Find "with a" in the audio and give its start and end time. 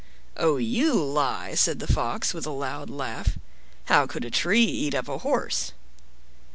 2.33-2.49